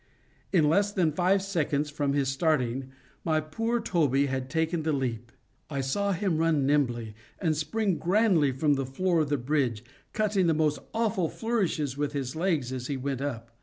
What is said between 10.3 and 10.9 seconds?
the most